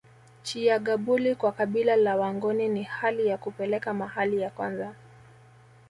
[0.43, 4.95] Chiyagabuli kwa kabila la wangoni ni hali ya kupeleka mahali ya kwanza